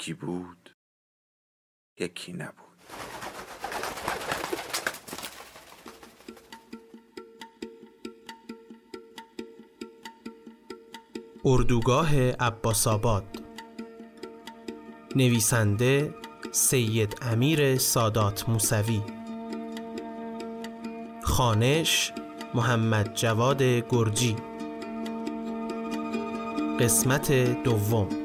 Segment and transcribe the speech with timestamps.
[0.00, 0.76] یکی بود
[1.98, 2.54] یکی نبود.
[11.44, 13.44] اردوگاه عباس آباد
[15.16, 16.14] نویسنده
[16.52, 19.02] سید امیر سادات موسوی.
[21.22, 22.12] خانش
[22.54, 24.36] محمد جواد گرجی.
[26.80, 27.32] قسمت
[27.64, 28.19] دوم.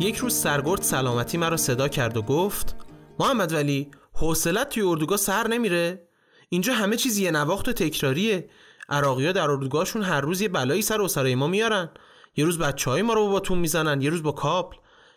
[0.00, 2.76] یک روز سرگرد سلامتی مرا صدا کرد و گفت
[3.18, 6.08] محمد ولی حوصلت توی اردوگاه سر نمیره.
[6.48, 8.50] اینجا همه چیز یه نواخت و تکراریه.
[8.88, 11.90] عراقیا در اردوگاهشون هر روز یه بلایی سر اسرای ما میارن.
[12.36, 14.76] یه روز بچه های ما رو با باتون می‌زنن یه روز با کابل.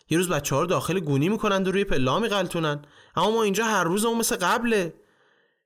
[0.09, 2.81] یه روز بچه ها رو داخل گونی می‌کنن و روی پلا میقلتونن
[3.15, 4.93] اما ما اینجا هر روز اون مثل قبله.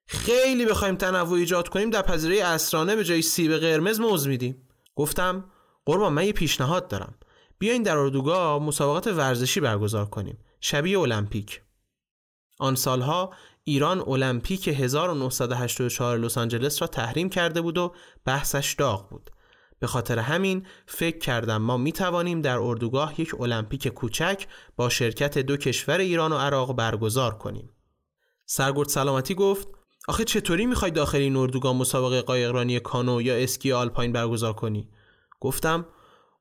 [0.05, 4.67] خیلی بخوایم تنوع ایجاد کنیم در پذیره اسرانه به جای سیب قرمز موز میدیم.
[4.95, 5.45] گفتم
[5.85, 7.15] قربان من یه پیشنهاد دارم.
[7.59, 10.37] بیاین در اردوگاه مسابقات ورزشی برگزار کنیم.
[10.59, 11.61] شبیه المپیک.
[12.59, 17.93] آن سالها ایران المپیک 1984 لس آنجلس را تحریم کرده بود و
[18.25, 19.31] بحثش داغ بود.
[19.79, 25.37] به خاطر همین فکر کردم ما می توانیم در اردوگاه یک المپیک کوچک با شرکت
[25.37, 27.69] دو کشور ایران و عراق برگزار کنیم.
[28.45, 29.67] سرگرد سلامتی گفت
[30.07, 34.89] آخه چطوری می‌خوای داخل این اردوگاه مسابقه قایقرانی کانو یا اسکی آلپاین برگزار کنی؟
[35.39, 35.85] گفتم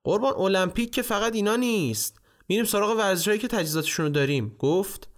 [0.06, 2.20] قربان المپیک که فقط اینا نیست.
[2.48, 4.56] میریم سراغ ورزشهایی که تجهیزاتشون رو داریم.
[4.58, 5.08] گفت.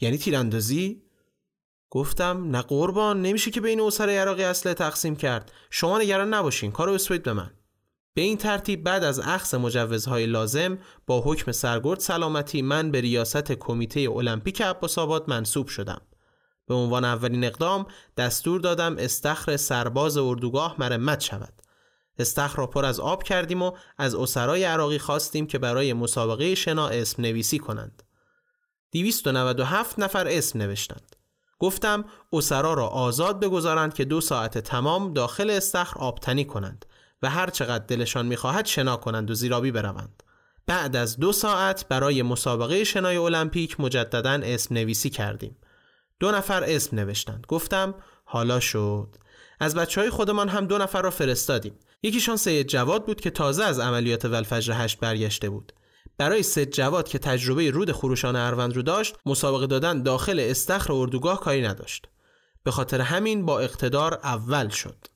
[0.00, 1.02] یعنی تیراندازی؟
[1.90, 5.52] گفتم نه قربان نمیشه که بین اسر عراقی اصله تقسیم کرد.
[5.70, 7.50] شما نگران نباشین کارو بسپرید به من.
[8.14, 13.52] به این ترتیب بعد از اخذ مجوزهای لازم با حکم سرگرد سلامتی من به ریاست
[13.52, 16.00] کمیته المپیک عباس منصوب شدم.
[16.66, 21.67] به عنوان اولین اقدام دستور دادم استخر سرباز اردوگاه مرمت شود.
[22.18, 26.88] استخر را پر از آب کردیم و از اسرای عراقی خواستیم که برای مسابقه شنا
[26.88, 28.02] اسم نویسی کنند.
[28.92, 31.16] 297 نفر اسم نوشتند.
[31.58, 36.86] گفتم اسرا را آزاد بگذارند که دو ساعت تمام داخل استخر آبتنی کنند
[37.22, 40.22] و هر چقدر دلشان می‌خواهد شنا کنند و زیرابی بروند.
[40.66, 45.56] بعد از دو ساعت برای مسابقه شنای المپیک مجددا اسم نویسی کردیم.
[46.20, 47.46] دو نفر اسم نوشتند.
[47.48, 49.16] گفتم حالا شد.
[49.60, 51.74] از بچه های خودمان هم دو نفر را فرستادیم.
[52.02, 55.72] یکیشان سید جواد بود که تازه از عملیات ولفجر هشت برگشته بود.
[56.18, 61.40] برای سید جواد که تجربه رود خروشان اروند رو داشت مسابقه دادن داخل استخر اردوگاه
[61.40, 62.08] کاری نداشت.
[62.62, 65.06] به خاطر همین با اقتدار اول شد.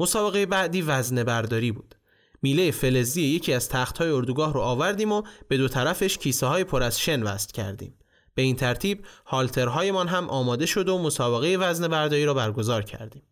[0.00, 1.94] مسابقه بعدی وزن برداری بود.
[2.42, 6.82] میله فلزی یکی از تختهای اردوگاه رو آوردیم و به دو طرفش کیسه های پر
[6.82, 7.98] از شن وست کردیم.
[8.34, 13.22] به این ترتیب هالترهایمان هم آماده شد و مسابقه وزن برداری را برگزار کردیم.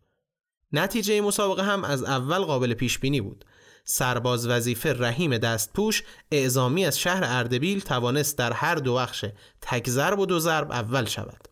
[0.73, 3.45] نتیجه مسابقه هم از اول قابل پیش بینی بود.
[3.85, 9.25] سرباز وظیفه رحیم دستپوش اعزامی از شهر اردبیل توانست در هر دو بخش
[9.61, 11.47] تک ضرب و دو ضرب اول شود.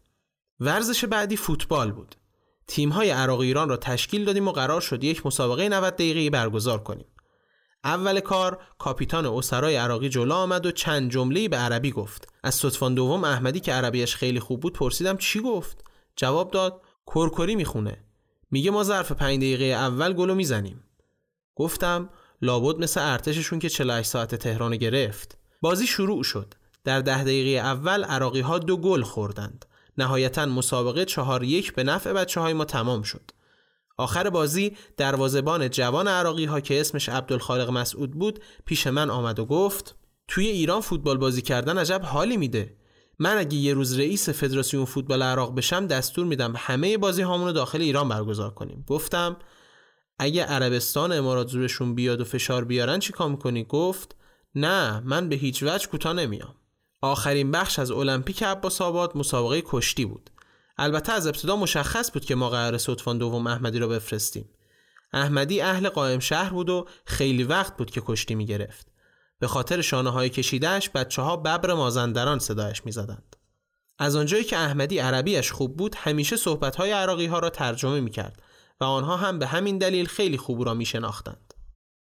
[0.60, 2.16] ورزش بعدی فوتبال بود.
[2.68, 6.84] تیم های عراق ایران را تشکیل دادیم و قرار شد یک مسابقه 90 دقیقه‌ای برگزار
[6.84, 7.06] کنیم.
[7.84, 12.28] اول کار کاپیتان اسرای عراقی جلو آمد و چند جمله‌ای به عربی گفت.
[12.44, 15.84] از صدفان دوم احمدی که عربیش خیلی خوب بود پرسیدم چی گفت؟
[16.16, 18.09] جواب داد کرکری می‌خونه.
[18.52, 20.84] میگه ما ظرف پنج دقیقه اول گلو می‌زنیم.
[21.56, 22.10] گفتم
[22.42, 25.38] لابد مثل ارتششون که 48 ساعت تهران گرفت.
[25.62, 26.54] بازی شروع شد.
[26.84, 29.66] در ده دقیقه اول عراقی ها دو گل خوردند.
[29.98, 33.32] نهایتا مسابقه چهار یک به نفع بچه های ما تمام شد.
[33.98, 39.46] آخر بازی دروازبان جوان عراقی ها که اسمش عبدالخالق مسعود بود پیش من آمد و
[39.46, 39.96] گفت
[40.28, 42.76] توی ایران فوتبال بازی کردن عجب حالی میده.
[43.20, 47.82] من اگه یه روز رئیس فدراسیون فوتبال عراق بشم دستور میدم همه بازی هامون داخل
[47.82, 48.86] ایران برگزار کنیم.
[48.88, 49.38] گفتم
[50.20, 54.16] اگه عربستان امارات زورشون بیاد و فشار بیارن چی کار می‌کنی؟ گفت
[54.56, 56.56] نه من به هیچ وجه کوتاه نمیام.
[57.02, 60.30] آخرین بخش از المپیک عباس آباد مسابقه کشتی بود.
[60.78, 64.50] البته از ابتدا مشخص بود که ما قرار صدفان دوم احمدی را بفرستیم.
[65.14, 68.88] احمدی اهل قائم شهر بود و خیلی وقت بود که کشتی می‌گرفت.
[69.40, 73.36] به خاطر شانه های کشیدهش بچه ها ببر مازندران صدایش می زدند.
[74.00, 78.12] از آنجایی که احمدی عربیش خوب بود همیشه صحبت های عراقی ها را ترجمه می
[78.12, 78.42] کرد
[78.82, 81.54] و آنها هم به همین دلیل خیلی خوب را می شناختند.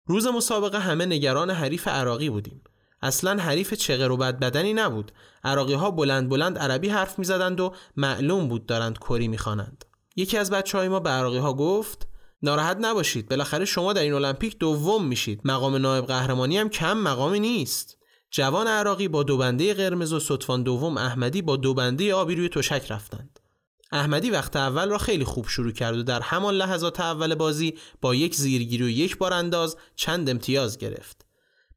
[0.06, 2.60] روز مسابقه همه نگران حریف عراقی بودیم.
[3.02, 5.12] اصلا حریف چغر و بد بدنی نبود.
[5.44, 9.84] عراقی ها بلند بلند عربی حرف می زدند و معلوم بود دارند کری می خوانند.
[10.16, 12.09] یکی از بچه های ما به عراقی ها گفت
[12.42, 13.28] ناراحت نباشید.
[13.28, 15.40] بالاخره شما در این المپیک دوم میشید.
[15.44, 17.96] مقام نایب قهرمانی هم کم مقامی نیست.
[18.30, 22.48] جوان عراقی با دو بنده قرمز و سطفان دوم احمدی با دو بنده آبی روی
[22.48, 23.40] تشک رفتند.
[23.92, 28.14] احمدی وقت اول را خیلی خوب شروع کرد و در همان لحظات اول بازی با
[28.14, 31.26] یک زیرگیری و یک بار انداز چند امتیاز گرفت.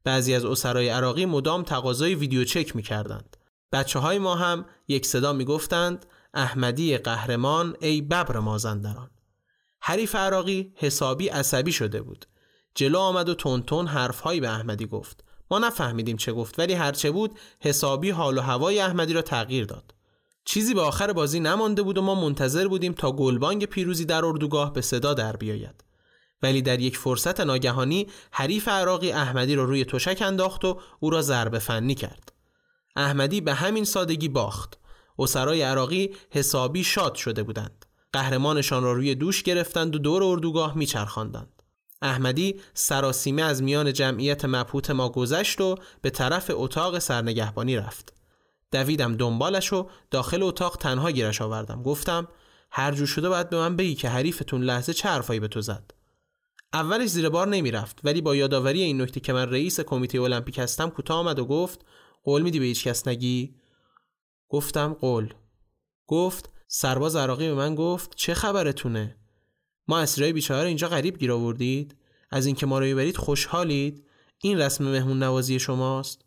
[0.04, 3.36] بعضی از اسرای عراقی مدام تقاضای ویدیو چک می‌کردند.
[3.72, 9.10] بچه های ما هم یک صدا می‌گفتند احمدی قهرمان ای ببر مازندران.
[9.86, 12.26] حریف عراقی حسابی عصبی شده بود.
[12.74, 15.24] جلو آمد و تون حرفهایی به احمدی گفت.
[15.50, 19.94] ما نفهمیدیم چه گفت ولی هرچه بود حسابی حال و هوای احمدی را تغییر داد.
[20.44, 24.72] چیزی به آخر بازی نمانده بود و ما منتظر بودیم تا گلبانگ پیروزی در اردوگاه
[24.72, 25.84] به صدا در بیاید.
[26.42, 31.22] ولی در یک فرصت ناگهانی حریف عراقی احمدی را روی تشک انداخت و او را
[31.22, 32.32] ضربه فنی کرد.
[32.96, 34.78] احمدی به همین سادگی باخت.
[35.18, 37.83] اسرای عراقی حسابی شاد شده بودند.
[38.14, 41.62] قهرمانشان را روی دوش گرفتند و دور اردوگاه میچرخاندند.
[42.02, 48.12] احمدی سراسیمه از میان جمعیت مبهوت ما گذشت و به طرف اتاق سرنگهبانی رفت.
[48.72, 51.82] دویدم دنبالش و داخل اتاق تنها گیرش آوردم.
[51.82, 52.28] گفتم
[52.70, 55.90] هر جو شده باید به من بگی که حریفتون لحظه چه حرفایی به تو زد.
[56.72, 60.90] اولش زیر بار نمی‌رفت ولی با یادآوری این نکته که من رئیس کمیته المپیک هستم
[60.90, 61.84] کوتاه آمد و گفت
[62.24, 63.54] قول میدی به هیچ کس نگی؟
[64.48, 65.34] گفتم قول.
[66.06, 69.16] گفت سرباز عراقی به من گفت چه خبرتونه؟
[69.88, 71.96] ما اسیرای بیچاره اینجا غریب گیر آوردید؟
[72.30, 74.04] از اینکه ما رو ببرید خوشحالید؟
[74.42, 76.24] این رسم مهمون نوازی شماست؟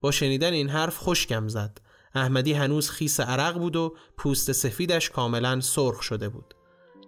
[0.00, 1.80] با شنیدن این حرف خشکم زد.
[2.14, 6.54] احمدی هنوز خیس عرق بود و پوست سفیدش کاملا سرخ شده بود.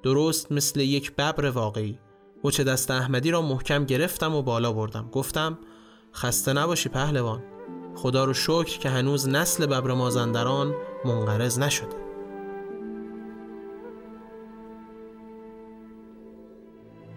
[0.02, 1.98] درست مثل یک ببر واقعی.
[2.44, 5.10] مچ دست احمدی را محکم گرفتم و بالا بردم.
[5.10, 5.58] گفتم
[6.14, 7.42] خسته نباشی پهلوان.
[7.96, 10.74] خدا رو شکر که هنوز نسل ببر مازندران
[11.04, 12.07] منقرض نشده.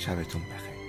[0.00, 0.79] شبتون بخیر.